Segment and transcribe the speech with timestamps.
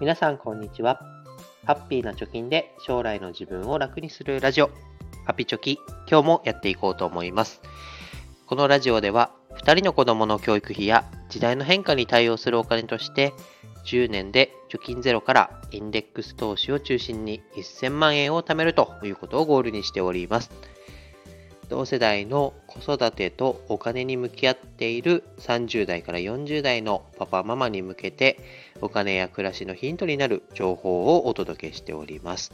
[0.00, 1.00] 皆さんこんにちは。
[1.64, 4.70] ハッピーな貯金で将来の自分を楽にするラジオ、
[5.24, 5.78] ハピチョキ、
[6.10, 7.62] 今日もやっていこうと思います。
[8.46, 13.32] このラジオでは、2人の子供の教育費や時代の変化に対応するお金として、
[13.86, 20.50] 10年で貯金ゼロからインデックス投資を中心に1000万円を貯めるということをゴールにしております。
[21.68, 28.38] 同世代の子育てとお金に向き合っている30代から40代のパパママに向けて
[28.80, 32.52] お金や暮らしのヒントになる情報をお届けしております。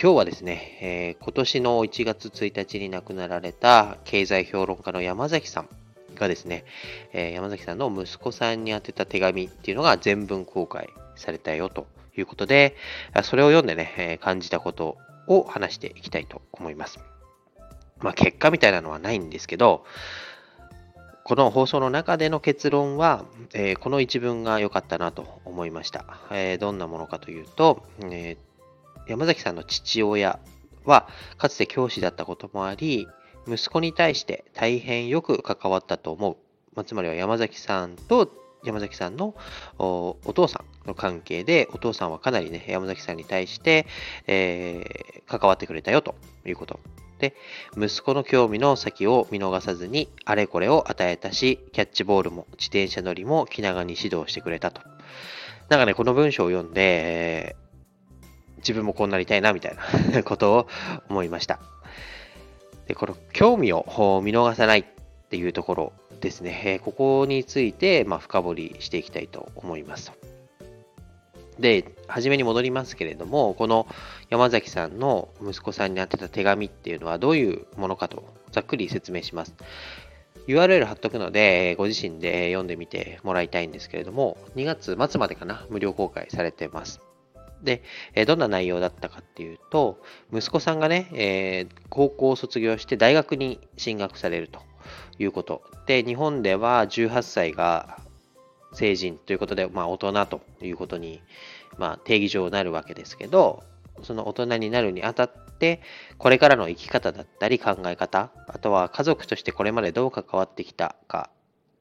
[0.00, 5.68] 今日はですね、えー、今年の1月1日に亡くなられた経済評論家の山崎さん
[6.14, 6.64] がですね、
[7.12, 11.86] えー、山崎さんの息子さんに宛てた手紙っていうのが全文公開されたよと
[12.16, 12.74] いうことで、
[13.22, 17.11] それを読んでね、えー、感じたことを話していきたいと思います。
[18.02, 19.84] まあ、結果みたいなのはないんですけど、
[21.24, 26.04] この放送の中での結論は、えー、この一文が良かったなと思いました。
[26.32, 30.40] えー、どんなものかというと、えー、山崎さんの父親
[30.84, 33.06] はかつて教師だったこともあり、
[33.46, 36.36] 息子に対して大変よく関わったと思う。
[36.74, 38.32] まあ、つまりは山崎さんと
[38.64, 39.34] 山崎さんの
[39.78, 43.86] お父さんの関係で、お父さんはかなりね、山崎さんに対して、
[44.26, 46.80] え、関わってくれたよということ。
[47.22, 47.36] で、
[47.76, 54.82] 息子の興味の先を見逃さずに、あれこれを与えたし、キャッチボールも自転車乗りも気長に指導してくれたと。
[55.68, 57.54] なんかね、この文章を読んで、
[58.56, 59.76] 自分もこうなりたいな、みたい
[60.12, 60.68] な ことを
[61.08, 61.60] 思いました。
[62.88, 63.84] で、この興味を
[64.24, 64.84] 見逃さないっ
[65.30, 70.31] ていうところですね、ここについて、ま、深掘りしていきたいと思いますと。
[71.58, 73.86] で、初めに戻りますけれども、この
[74.30, 79.54] 山崎さんの息子さんに宛てた手紙っていうのはどういうものかとざっくり説明します。
[80.48, 87.00] URL 貼っとくので、ご自身で読んでみてもらいたいんですけれども、2月末までかな、無料公開されてます。
[87.62, 87.84] で、
[88.26, 94.60] どんな内容だったかっていうと、息子さんがね、え、高校を卒業して大学に進学されると
[95.20, 95.62] いうこと。
[95.86, 98.00] で、日本では18歳が
[98.72, 101.22] 成人ということで、まあ、大人ということに、
[101.78, 103.62] まあ、定義上なるわけですけど、
[104.02, 105.80] その大人になるにあたって、
[106.18, 111.30] これからの生き方だったり考え方、あとは家族としてこれまでどう関わってきたか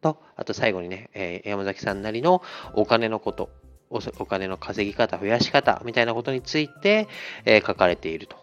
[0.00, 2.42] と、あと最後にね、えー、山崎さんなりの
[2.74, 3.50] お金のこと、
[3.90, 7.08] お金の稼ぎ方、増やし方みたいなことについて、
[7.44, 8.36] えー、書かれていると。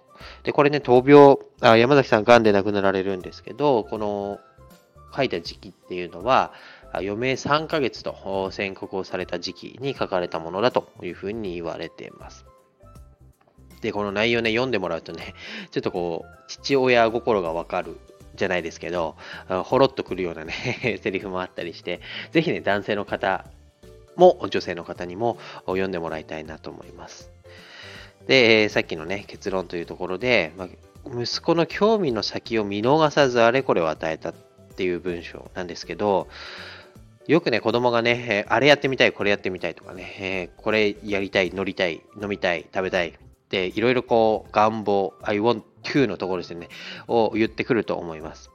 [0.44, 4.40] で、これね、闘病あ、山崎さん、がんで亡くなられるんですけど、この
[5.16, 6.54] 書いた時期っていうのは、
[6.94, 12.46] 余命3ヶ月と宣告をされた時期に書かれたものだというふうに言われています。
[13.82, 15.34] で、この内容ね、読んでもらうとね、
[15.72, 17.98] ちょっとこう、父親心がわかる
[18.36, 19.16] じゃないですけど、
[19.66, 22.00] ほろっとくるようなね、 セリフもあったりして、
[22.32, 23.46] ぜひね、男性の方
[24.16, 27.30] も女性の方にも読んでもらいたいなと思います。
[28.28, 30.68] で、さっきのね、結論というところで、まあ、
[31.22, 34.34] 息子の興味の先を見逃さずあれこれを与えたっ
[34.76, 36.30] ていう文章なんですけど、
[37.28, 43.14] よくね、子供がね、あれやってみたい、これやってみたいとかね、これやりたい、乗りたい、飲みたい、食べたいっ
[43.50, 46.68] ていろいろこう願望、I want to のところですね、
[47.08, 48.52] を言ってくると思います。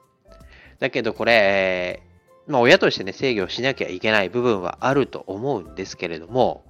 [0.81, 2.03] だけどこれ、
[2.47, 6.65] まあ親としてね、制御しなきゃいけない部分はあると思うんですけれども、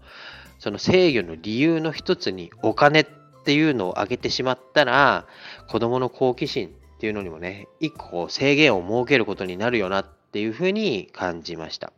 [0.60, 3.06] その制御の理由の一つにお金っ
[3.44, 5.26] ていうのを挙げてしまったら、
[5.68, 6.70] 子供の好奇心っ
[7.00, 11.92] ていうのにもね、一個制限を設けることになるよなっていうふうに感じました。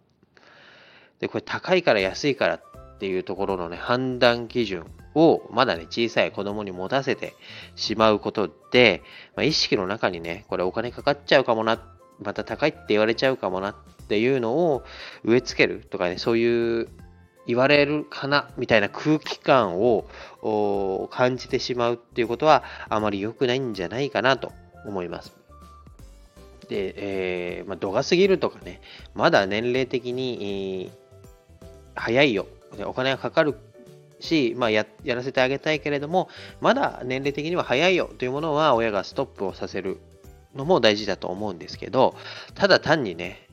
[1.18, 2.62] で、これ高いから安いからっ
[2.98, 7.34] ていうところのね、判断基準をまだね、小さい子供に持たせて
[7.74, 9.02] しまうことで、
[9.36, 11.82] まあ、意識の中にね、これお金かかっちゃうかもな、
[12.20, 13.74] また高いって言われちゃうかもなっ
[14.08, 14.84] ていうのを
[15.24, 16.88] 植え付けるとかね、そういう
[17.46, 20.08] 言われるかなみたいな空気感を
[21.10, 24.52] 感じてしまうっていうことはあまり良くないんじゃないかなと
[24.86, 25.39] 思います。
[26.70, 26.94] で、
[27.58, 28.80] えー、まあ、度が過ぎるとかね、
[29.14, 30.88] まだ年齢的に、
[31.60, 32.46] えー、早いよ。
[32.86, 33.56] お金がかかる
[34.20, 36.28] し、まあや、やらせてあげたいけれども、
[36.60, 38.08] まだ年齢的には早いよ。
[38.16, 39.98] というものは親がストップをさせる
[40.54, 42.14] のも大事だと思うんですけど、
[42.54, 43.48] ただ単にね、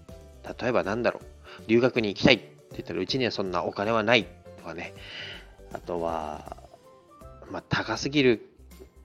[0.62, 1.24] 例えばなんだろう、
[1.68, 4.28] 留学に行きたいって言ったら、うちにはそんなお金はない
[4.58, 4.94] とかね、
[5.74, 6.58] あとは、
[7.50, 8.48] まあ、高すぎる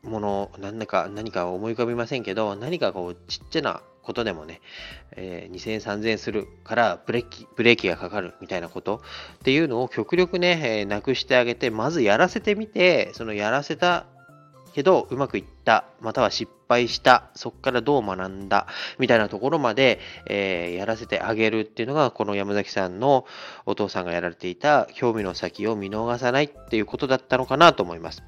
[0.02, 4.60] もの、何か、何か思い浮かびませんけど、何かこう、ちっちゃなことでもね、
[5.12, 9.02] えー、2000円、3000円するからブレーキ、ブレーキがかかるみたいなこと
[9.36, 14.06] っていうのを極力ね、えー、なくしてあげて、まずやらせてみて、そのやらせた
[14.72, 18.66] けど、うまくいった、または失敗した、そこからどう学んだ、
[18.98, 23.26] みたいなところまで、えー、やらせてあげるっていうのが、この山崎さんの
[23.66, 28.22] お父さんがやられていた興味の先を見逃さないっていうことだったのかなと思います。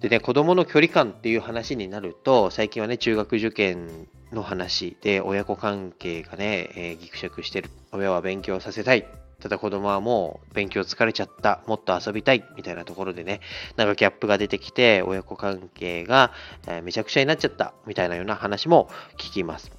[0.00, 7.70] でね、子供の距離感っていう話になると、最近はね、中学受験の話で、親子関係がね、えー、ギクシャクしてる。
[7.90, 9.06] 親は勉強させたい。
[9.40, 11.62] ただ子供はもう勉強疲れちゃった。
[11.66, 12.44] もっと遊びたい。
[12.56, 13.40] みたいなところでね、
[13.76, 16.32] なんかギャップが出てきて、親子関係が、
[16.68, 17.74] えー、めちゃくちゃになっちゃった。
[17.84, 19.77] みたいなような話も聞きます。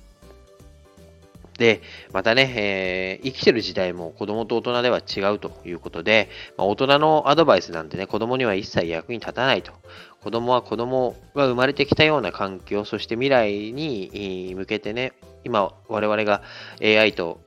[1.60, 1.82] で、
[2.14, 9.74] またね、えー、生きてる時代も子供と大人では違うということで、まあ、大人のアドバイスなんてね、子供には一切役に立たないと。
[10.22, 15.14] 子供は子供が生まれてきたような環境、そして未来に向けてね、
[15.44, 16.42] 今我々が
[16.82, 17.42] AI と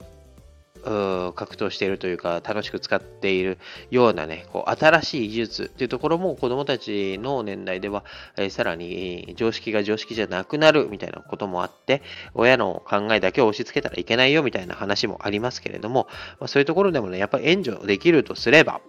[0.82, 3.58] 格闘しているというか、楽しく使っている
[3.90, 8.04] ようなね、こう新しい技術っていうところも子供たちの年代では、
[8.36, 12.02] えー、さらに常識が常識じゃなくなるみたいなこともあって、
[12.34, 16.08] 親の考えだけを押し付けたらいけないよみたいな話もありますけれども、
[16.40, 18.80] まあ、そういうところでもね、やっぱり援助できるとすれば、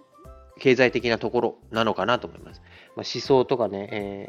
[0.58, 2.62] 経済的なところなのかなと思います。
[2.96, 4.28] まあ、思想とかね、え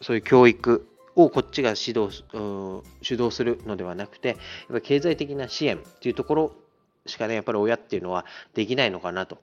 [0.00, 0.86] ー、そういう教育
[1.16, 2.24] をこっちが指導
[3.02, 4.38] 主導するのではなくて、やっ
[4.72, 6.52] ぱ経済的な支援っていうところ
[7.06, 8.24] しかね、やっぱり親っていうのは
[8.54, 9.38] できないのかなと。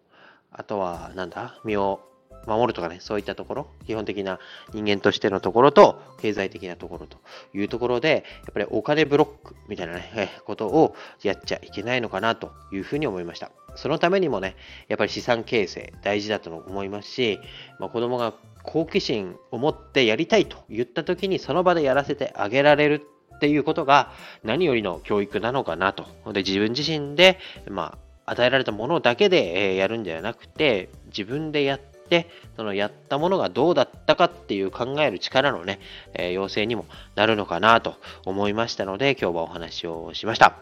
[0.51, 2.01] あとは、なんだ、身を
[2.47, 4.39] 守るとかね、そういったところ、基本的な
[4.73, 7.17] 人間としてのところと、経済的なところと
[7.53, 13.51] いうところで、やっぱりお金ブロックみたいなね、ことをやっちゃいけないのかなというふうに思いました。
[13.75, 14.55] そのためにもね、
[14.87, 17.39] やっぱり資産形成大事だと思いますし、
[17.79, 23.07] まあ、子供が好奇心を持ってやりたいと言った時にその場でやらせてあげられる
[23.41, 24.11] っていうことが
[24.43, 26.05] 何よりの教育なのかなと。
[26.31, 35.79] で自分自身で、まあ、与えられたものだけでやるんではなくて、自分でやって、そのやったものがどうだったかっていう考える力のね、
[36.13, 36.85] えー、要請にも
[37.15, 37.95] なるのかなと
[38.25, 40.59] 思いましたので、今日はお話をしました。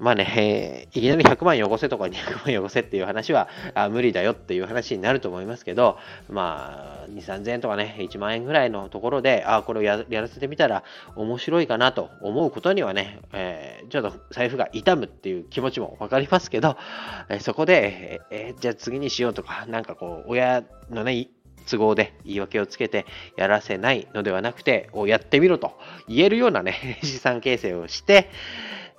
[0.00, 5.98] まあね、えー、いきなり100万よこせとか200万よこせっていう話はあ無理だよっていう話になると思いますけど、
[6.28, 10.84] まあ、2、3000円とかね、1万円ぐらいのところで、あこれをやらせてみたら
[11.16, 16.76] 面白いかなと思うことにはね、えー、ちょっと財布が痛むっていう気持ちもわかりますけど、
[17.28, 21.28] えー、そこで、えー、じゃあ次にしようとか、なんかこう、親のね、
[21.70, 23.06] 都合で言い訳をつけて
[23.36, 28.30] やらせないのではなくて、やってみろと言えるようなね、 資産形成をして、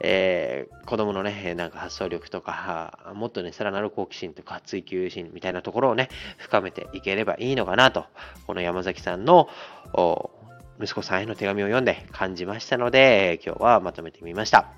[0.03, 8.05] えー、子供のね、なんか発想力とか、もっとね、さらなる好奇心とか追求心みたいなところをね、深めていければいいのかなと、
[8.47, 9.49] この山崎さんの
[10.79, 14.71] 息子さんへの手紙を読んで感じましたので、今日はまとめてみました。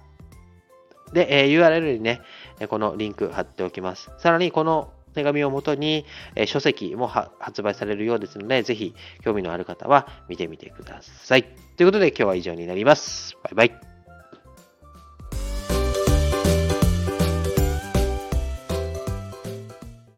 [1.14, 2.22] で、え、URL にね、
[2.70, 4.12] このリンク貼っておきます。
[4.18, 6.06] さらに、この手紙をもとに、
[6.36, 8.94] え、書籍も発売されるようですので、ぜひ
[9.24, 11.44] 興味のある方は見てみてください。
[11.78, 13.38] ということで今日は以上になります。
[13.44, 13.93] バイバイ。